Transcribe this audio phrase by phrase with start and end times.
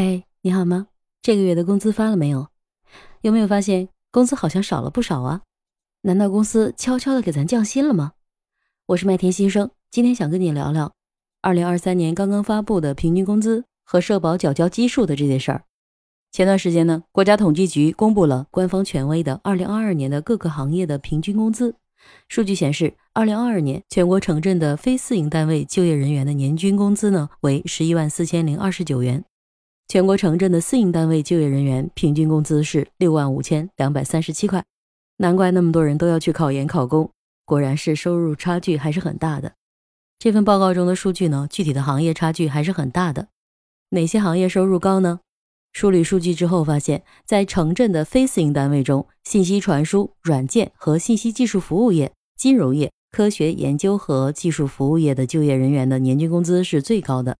[0.00, 0.86] 嘿，你好吗？
[1.20, 2.46] 这个月的工资发了没有？
[3.22, 5.42] 有没有发现工资好像少了不少啊？
[6.02, 8.12] 难道公司悄悄的给咱降薪了吗？
[8.86, 10.92] 我是麦田新生，今天想跟你聊聊
[11.42, 15.64] 二零二三年刚刚发布的平均工资和社保缴交基数的这件事儿。
[16.30, 21.74] 前段时间呢，国家统计局公布了官方权威的二零二二年的各个行业的平均工资。
[22.28, 29.24] 数据显示，二零二二年全国城镇的非私营单位就业人员的年均工资呢为十一万四千零二十九元，
[29.88, 34.62] 全国城镇的私营单位就业人员平均工资是六万五千两百三十七块。
[35.16, 37.10] 难怪那么多人都要去考研考公，
[37.46, 39.54] 果然是收入差距还是很大的。
[40.18, 43.28] 这份报告中的数据呢，具体的行业差距还是很大的。
[43.88, 45.20] 哪些行业收入高呢？
[45.72, 57.38] 梳理数据之后发现，在城镇的非私营单位中，信息传输、软件和信息技术服务业、金融业、科学研究和技术服务业的就业人员的年均工资是最高的，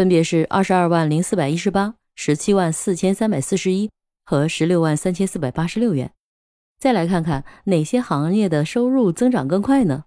[0.00, 3.90] 分别是二十二万零四百一十八、十七万四千三百四十一
[4.24, 6.10] 和十六万三千四百八十六元。
[6.78, 10.04] 再来看看哪些行业的收入增长更快呢？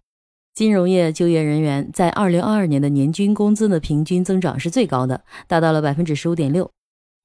[0.55, 6.71] 金融业就业人员在二零二二年的年均工资的平均增长是最高的，达到了百分之十五点六。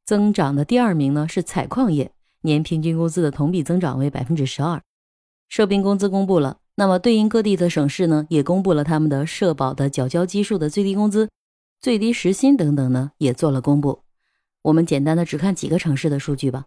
[0.05, 2.13] 增长的第二名呢是采矿业，
[2.43, 4.83] 年平均工资的同比增长为百分之十二。
[5.49, 11.31] 社兵工资公布了，那么对应各地的省市呢，也公布了他们的社保的缴交基数的最低工资、
[11.81, 14.01] 最低时薪等等呢，也做了公布。
[14.63, 16.65] 我们简单的只看几个城市的数据吧。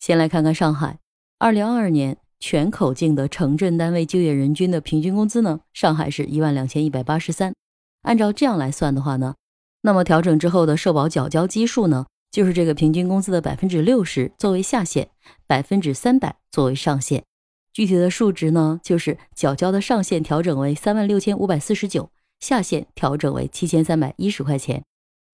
[0.00, 0.98] 先来看看上海，
[1.38, 7.54] 二零二二年全口径的城镇单位就业人均的平均工资呢，上海是一万两千一百八十三。
[8.02, 9.36] 按照这样来算的话呢，
[9.82, 12.06] 那么调整之后的社保缴交基数呢？
[12.30, 15.08] 就是这个平均工资的百分之六十作为下限，
[15.46, 17.24] 百分之三百作为上限。
[17.72, 24.82] 具体的数值呢，就是缴交的上限调整为三万六千五百四十九，下限调整为七千三百一十块钱。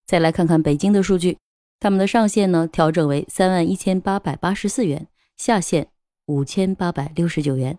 [0.07, 1.39] 再来看看北京的数据，
[1.81, 5.89] 他们的上限呢调整为三万一千八百八十四元，下限
[6.27, 7.79] 五千八百六十九元。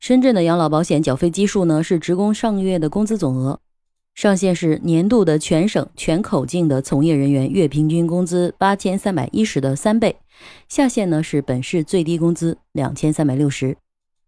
[0.00, 3.60] 深圳的养老保险缴费基数呢是职工上个月的工资总额。
[4.14, 10.16] 上限是年度的全省全口径的从业人员月平均工资八千三百一十的三倍，
[10.68, 13.76] 下限呢是本市最低工资两千三百六十。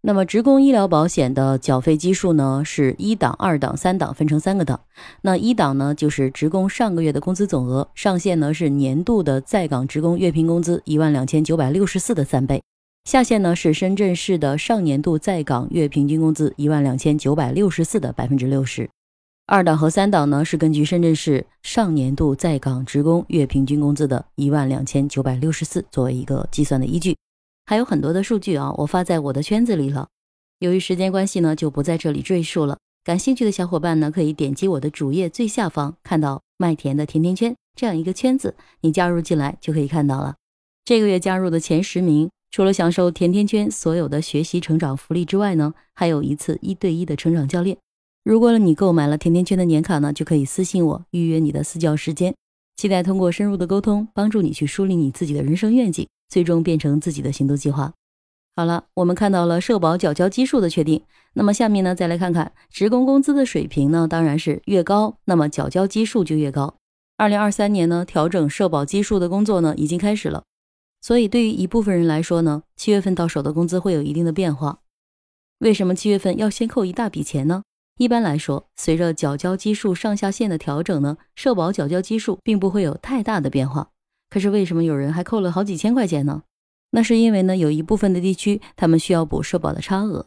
[0.06, 4.78] 那么职工医疗保险的缴费基数呢是一档、二档、三档分成三个档。
[5.22, 12.62] 那一档呢就是职工上个月的工资总额，上限呢是年度的在岗职工月平均工资一万两千九百六十四的三倍，
[13.06, 18.90] 下限呢是深圳市的上年度在岗月平均工资一万两千九百六十四的百分之六十。
[19.46, 27.16] 二档和三档呢，是根据深圳市上年度在岗职工月平均工资的一万两千九百六十四作为一个计算的依据，
[27.66, 30.08] 还有很多的数据啊，我发在我的圈子里了。
[30.58, 32.78] 由于时间关系呢，就不在这里赘述了。
[33.02, 40.36] 感兴趣的小伙伴呢，可以点击我的主页最下方看到麦田的甜甜圈这样一个圈子，你加入进来就可以看到了。
[40.84, 47.76] 这个月加入的前十名，除了享受甜甜圈所有的学习成长福利之外呢，还有一次一对一的成长教练。
[48.22, 52.34] 如果你购买了甜甜圈的年卡呢，就可以私信我预约你的私教时间。
[52.76, 57.92] 期待通过深入的沟通，帮助你去梳理你自己的人生愿景，最终变成自己的行动计划。
[58.56, 66.74] 好了，我们看到了社保缴交基数的确定，那么下面呢，再来看看职工工资的水平呢，当然是越高，那么缴交基数就越高。
[67.16, 70.42] 二零二三年呢，调整社保基数的工作呢，已经开始了，
[71.00, 74.80] 所以对于一部分人来说呢，七月份到手的工资会有一定的变化。
[75.58, 77.62] 为什么七月份要先扣一大笔钱呢？
[77.96, 83.90] 一般来说，随着缴交基数上下限的调整呢，社保缴交基数并不会有太大的变化。
[84.34, 86.42] 可是为什么有人还扣了好几千块钱呢？
[86.90, 90.26] 那是因为呢，有一部分的地区他们需要补社保的差额。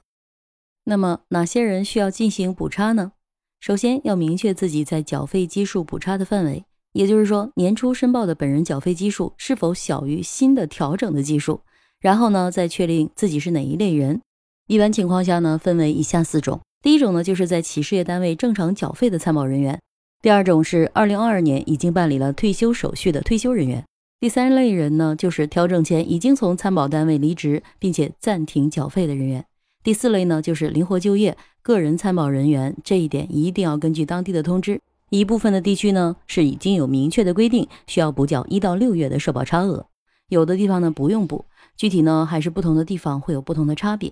[0.86, 3.12] 那么哪些人需要进行补差呢？
[3.60, 6.64] 首先要明确自己在缴费基数补差的范围，
[6.94, 11.60] 也就是说年初申报的本人缴费基数是否小于新的调整的基数。
[12.00, 14.22] 然后呢，再确定自己是哪一类人。
[14.68, 16.62] 一般情况下呢，分为以下四种。
[16.82, 19.78] 第一种呢，就是在企事业单位正常缴费的参保人员；
[20.22, 23.82] 第二种是二零二二年已经办理了退休手续的退休人员；
[24.20, 29.44] 第三类人呢，就是调整前已经从参保单位离职并且暂停缴费的人员；
[29.84, 32.76] 第四类呢，就是灵活就业个人参保人员。
[32.84, 34.82] 这一点一定要根据当地的通知。
[35.12, 39.86] 一部分的地区呢，是已经有明确的规定，需要补缴一到六月的社保差额；
[40.30, 41.46] 有的地方呢，不用补。
[41.76, 44.12] 具体呢，还是不同的地方会有不同的差别。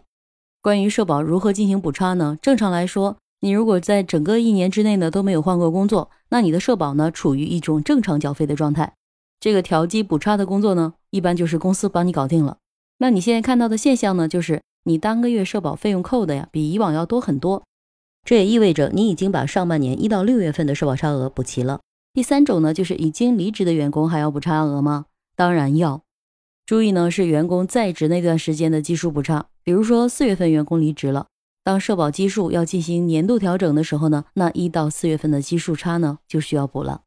[0.62, 2.38] 关于社保如何进行补差呢？
[2.40, 8.94] 正常来说，你如果在整个一年之内呢都没有换过工作，那你的社保呢处于一种正常缴费的状态。
[9.40, 12.58] 这个调机补差的工作呢，一般就是公司帮你搞定了。
[12.98, 17.64] 那你现在看到的现象呢，就是你当个月社保费用扣的呀，比以往要多很多。
[18.24, 21.82] 这也意味着你已经把上半年一到六月份的社保差额补齐了。
[22.14, 25.06] 第三种呢，就是已经离职的员工还要补差额吗？
[25.36, 26.02] 当然要。
[26.66, 29.46] 注意呢，是员工在职那段时间的基数补差。
[29.64, 31.28] 比如说四月份员工离职了，
[31.64, 37.02] 当社保基数要进行年度调整的时候呢，那一到四月份的基数差呢就需要补了。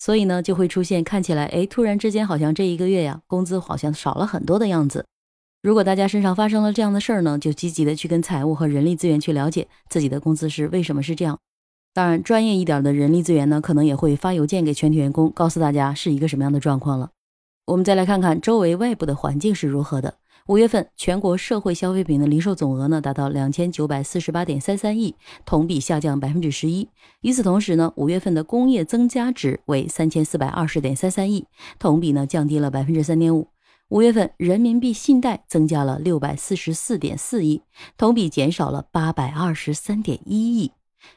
[0.00, 5.04] 所以呢，就会出现看起来，哎，突然之间好像这一个月呀，工资好像少了很多的样子。
[5.62, 11.38] 如果大家身上发生了这样的事儿呢，就积极的去跟财务和人力资源去了解自己的工资是为什么是这样。
[11.92, 17.10] 当然，专业一点的人力资源呢，可能也会发邮件给全体员工，告诉大家是一个什么样的状况了。
[17.66, 20.14] 我们再来看看周围外部的环境是如何的。
[20.50, 25.14] 五月份全国社会消费品的零售总额呢，达到两千九百四十八点三三亿，
[25.46, 26.88] 同比下降百分之十一。
[27.20, 31.46] 与此同时呢，五月份的工业增加值为三千四百二十点三三亿，
[31.78, 33.46] 同比呢降低了百分之三点五。
[33.90, 37.62] 五月份人民币信贷增加了六百四十四点四亿，
[37.96, 40.72] 同比减少了八百二十三点一亿。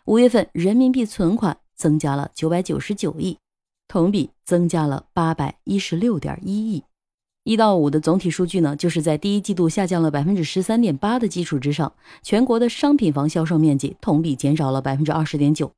[0.06, 3.40] 五月份人民币存款增加了九百九十九亿，
[3.88, 6.84] 同比增加了八百一十六点一亿。
[7.46, 15.70] 一到五的总体数据呢，就是在第一季度下降了百分之十三点八的基础之上，全国的商品房销售面积同比减少了百分之二十点九，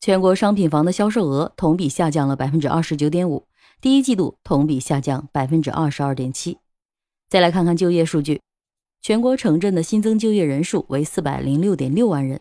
[0.00, 3.44] 全国商品房的销售额同比下降了百分之二十九点五，
[3.80, 6.58] 第一季度同比下降百分之二十二点七。
[7.30, 8.42] 再来看看就业数据，
[9.00, 12.38] 全国城镇的新增就业人数为四百零六点六万人。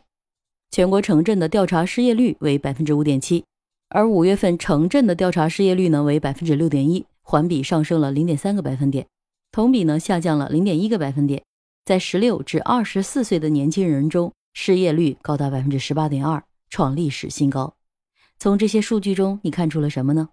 [0.72, 3.46] 全国城镇的调查失业率为百分之五点七，
[3.88, 9.06] 而五月份城镇的调查失业率呢为百分之六点一，环比上升了零点三个百分点，
[9.52, 11.44] 同比呢下降了零点一个百分点。
[11.84, 17.76] 在十六至二十四岁的年轻人中，失业率高达百分之十八点二，创历史新高。
[18.40, 20.30] 从这些数据中，你看出了什么呢？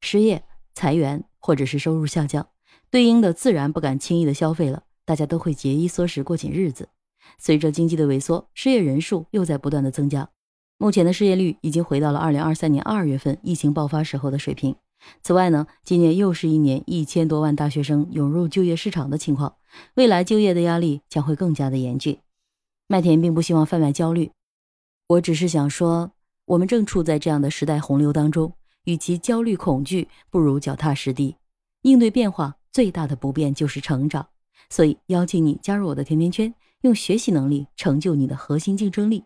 [0.00, 0.44] 失业、
[0.74, 2.46] 裁员或者是收入下降，
[2.88, 6.88] 对应的自然不敢轻易的消费了，大家都会节衣缩食过紧日子。
[7.36, 10.30] 随着经济的萎缩，失业人数又在不断的增加。
[10.76, 14.76] 目前的失业率已经回到了二零二三年二月份疫情爆发时候的水平。
[15.22, 19.56] 此外呢，今年又是一年一千多万大学生涌入就业市场的情况，
[19.94, 22.18] 未来就业的压力将会更加的严峻。
[22.86, 24.30] 麦田并不希望贩卖焦虑，
[25.06, 26.12] 我只是想说，
[26.46, 28.52] 我们正处在这样的时代洪流当中，
[28.84, 31.36] 与其焦虑恐惧，不如脚踏实地
[31.82, 32.56] 应对变化。
[32.70, 34.28] 最大的不变就是成长，
[34.70, 36.54] 所以邀请你加入我的甜甜圈。
[36.82, 39.24] 用学习能力成就你的核心竞争力，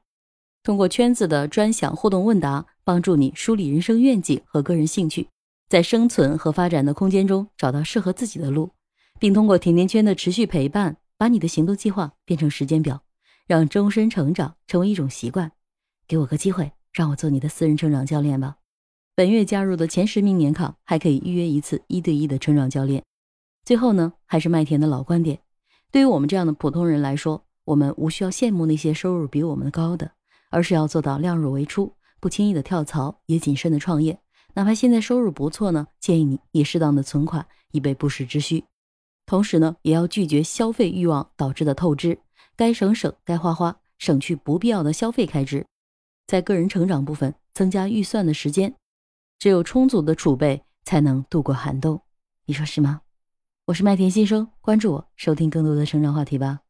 [0.62, 5.28] 通过圈子的专享互动问答，帮助你梳理人生愿景和个人兴趣，
[5.72, 8.72] 在生存和发展的空间中找到适合自己的路，
[9.18, 13.04] 并通过甜甜圈的持续陪伴，把你的行动计划变成时间表，
[13.46, 15.52] 让终身成长成为一种习惯。
[16.06, 18.56] 给我个机会，让我做你的私人成长教练吧。
[19.14, 23.02] 本月加入的前十名年卡还可以预约一次一对一的成长教练。
[23.64, 25.38] 最后呢，还是麦田的老观点。
[25.90, 30.10] 对于我们这样的普通人来说，我们无需要羡慕那些收入比我们高的，
[30.50, 34.18] 而是要做到量入为出，不轻易的跳槽，也谨慎的创业。
[34.54, 38.64] 哪怕现在收入不错呢，建议你也适当的存款，以备不时之需。
[39.24, 42.18] 同时呢，也要拒绝消费欲望导致的透支，
[42.56, 45.64] 该省省，该花花，省去不必要的消费开支。
[46.26, 48.74] 在个人成长部分增加预算的时间，
[49.38, 52.00] 只有充足的储备，才能度过寒冬。
[52.44, 53.00] 你说是吗？
[53.66, 56.60] 我是麦田新生，关注我，收听更多的成长话题吧。